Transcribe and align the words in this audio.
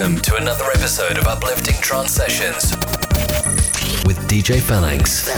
welcome 0.00 0.18
to 0.18 0.34
another 0.36 0.64
episode 0.70 1.18
of 1.18 1.26
Uplifting 1.26 1.74
Trance 1.82 2.12
Sessions 2.12 2.72
with 4.06 4.16
DJ 4.30 4.58
Phalanx. 4.58 5.28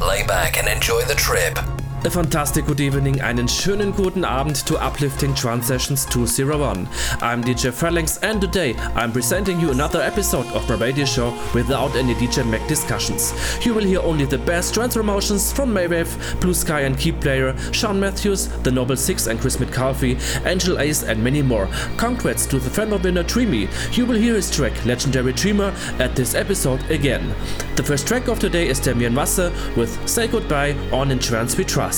Lay 0.00 0.26
back 0.26 0.56
and 0.56 0.66
enjoy 0.66 1.02
the 1.02 1.14
trip. 1.14 1.58
A 2.06 2.08
fantastic 2.08 2.66
good 2.66 2.78
evening, 2.78 3.20
einen 3.20 3.48
schönen 3.48 3.92
guten 3.92 4.24
Abend 4.24 4.64
to 4.66 4.76
Uplifting 4.76 5.34
Trance 5.34 5.66
Sessions 5.66 6.06
201. 6.06 6.88
I'm 7.20 7.42
DJ 7.42 7.72
Phalanx 7.72 8.18
and 8.18 8.40
today 8.40 8.76
I'm 8.94 9.10
presenting 9.10 9.58
you 9.58 9.72
another 9.72 10.00
episode 10.00 10.46
of 10.54 10.68
my 10.68 10.76
radio 10.76 11.04
show 11.04 11.36
without 11.52 11.96
any 11.96 12.14
DJ 12.14 12.48
Mag 12.48 12.64
discussions. 12.68 13.34
You 13.66 13.74
will 13.74 13.82
hear 13.82 13.98
only 14.02 14.24
the 14.24 14.38
best 14.38 14.72
trance 14.72 14.94
promotions 14.94 15.52
from 15.52 15.74
Maywave, 15.74 16.16
BluSkay 16.38 16.86
and 16.86 16.96
KeyPlayer, 16.96 17.74
Sean 17.74 17.98
Mathews, 17.98 18.46
The 18.62 18.70
Noble 18.70 18.96
Six 18.96 19.26
and 19.26 19.40
Chris 19.40 19.58
McCarthy, 19.58 20.16
Angel 20.44 20.78
Ace 20.78 21.02
and 21.02 21.24
many 21.24 21.42
more. 21.42 21.68
Congrats 21.96 22.46
to 22.46 22.60
the 22.60 22.70
Fender 22.70 22.98
winner 22.98 23.24
Dreamy. 23.24 23.68
You 23.90 24.06
will 24.06 24.14
hear 24.14 24.36
his 24.36 24.48
track 24.48 24.84
Legendary 24.86 25.32
Dreamer 25.32 25.74
at 25.98 26.14
this 26.14 26.36
episode 26.36 26.88
again. 26.88 27.34
The 27.74 27.82
first 27.82 28.06
track 28.06 28.28
of 28.28 28.38
today 28.38 28.68
is 28.68 28.78
Damian 28.78 29.16
Wasse 29.16 29.50
with 29.76 30.08
Say 30.08 30.28
Goodbye 30.28 30.76
on 30.92 31.10
In 31.10 31.18
Trance 31.18 31.56
We 31.56 31.64
Trust. 31.64 31.95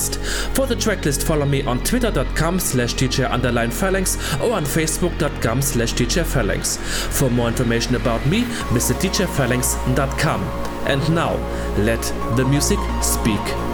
For 0.55 0.67
the 0.67 0.75
tracklist, 0.75 1.25
follow 1.25 1.47
me 1.47 1.63
on 1.63 1.83
twitter.com 1.83 2.61
slash 2.61 2.95
underline 3.31 3.71
phalanx 3.71 4.17
or 4.41 4.53
on 4.53 4.65
facebook.com 4.65 5.63
slash 5.63 5.93
phalanx. 5.93 6.77
For 7.19 7.31
more 7.31 7.49
information 7.49 7.97
about 7.97 8.25
me, 8.27 8.43
visit 8.73 8.97
djphalanx.com. 8.99 10.43
And 10.87 11.15
now, 11.15 11.37
let 11.77 12.03
the 12.37 12.45
music 12.45 12.79
speak. 13.03 13.68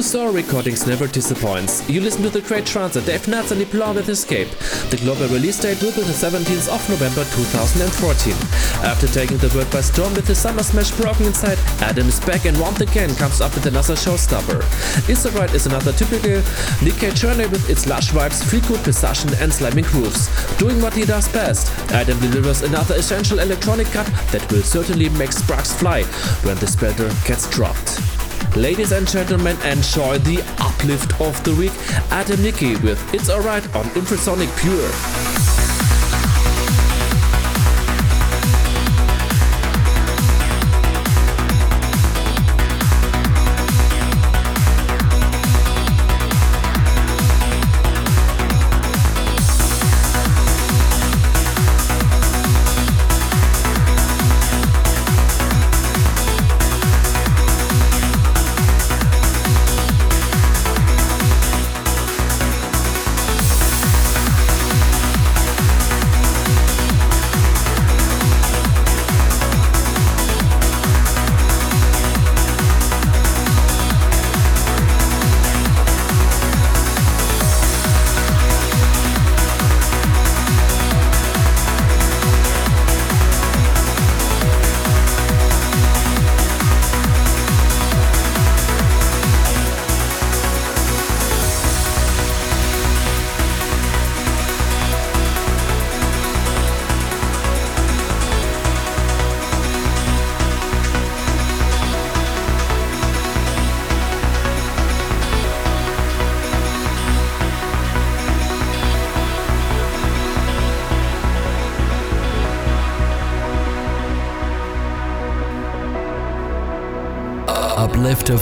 Blue 0.00 0.08
Soho 0.08 0.32
Recordings 0.32 0.86
never 0.86 1.06
disappoints. 1.06 1.86
You 1.86 2.00
listen 2.00 2.22
to 2.22 2.30
the 2.30 2.40
great 2.40 2.64
trancer 2.64 3.04
Dave 3.04 3.26
Nadz 3.26 3.50
and 3.50 3.60
LeBlanc 3.60 3.96
with 3.96 4.08
Escape. 4.08 4.48
The 4.88 4.96
global 4.96 5.28
release 5.28 5.60
date 5.60 5.82
will 5.82 5.92
be 5.92 6.00
the 6.00 6.16
17th 6.16 6.72
of 6.72 6.80
November 6.88 7.24
2014. 7.36 8.32
After 8.82 9.06
taking 9.08 9.36
the 9.36 9.52
world 9.54 9.70
by 9.70 9.82
storm 9.82 10.14
with 10.14 10.26
his 10.26 10.38
summer 10.38 10.62
smash 10.62 10.90
Broken 10.92 11.26
Inside, 11.26 11.58
Adam 11.82 12.08
is 12.08 12.18
back 12.20 12.46
and 12.46 12.58
once 12.58 12.80
again 12.80 13.14
comes 13.16 13.42
up 13.42 13.54
with 13.54 13.66
another 13.66 13.92
showstopper. 13.92 14.64
It's 15.06 15.26
Alright 15.26 15.52
is 15.52 15.66
another 15.66 15.92
typical 15.92 16.40
Nickey 16.80 17.10
journey 17.12 17.44
with 17.48 17.68
its 17.68 17.86
lush 17.86 18.08
vibes, 18.08 18.42
feel 18.42 18.64
good 18.72 18.82
precision 18.82 19.28
and 19.36 19.52
slamming 19.52 19.84
grooves. 19.84 20.32
Doing 20.56 20.80
what 20.80 20.94
he 20.94 21.04
does 21.04 21.28
best, 21.28 21.68
Adam 21.92 22.18
delivers 22.20 22.62
another 22.62 22.94
essential 22.94 23.40
electronic 23.40 23.88
cut 23.88 24.06
that 24.32 24.50
will 24.50 24.62
certainly 24.62 25.10
make 25.10 25.32
sparks 25.32 25.74
fly 25.74 26.04
when 26.48 26.56
the 26.56 26.66
spreader 26.66 27.12
gets 27.26 27.50
dropped. 27.50 28.19
Ladies 28.56 28.90
and 28.92 29.06
gentlemen, 29.08 29.56
enjoy 29.62 30.18
the 30.18 30.42
uplift 30.58 31.20
of 31.20 31.42
the 31.44 31.54
week. 31.54 31.72
Adam 32.10 32.42
Nickey 32.42 32.76
with 32.78 32.98
It's 33.14 33.30
Alright 33.30 33.64
on 33.76 33.84
Infrasonic 33.94 34.50
Pure. 34.60 35.39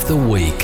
Of 0.02 0.08
the 0.08 0.16
week. 0.16 0.57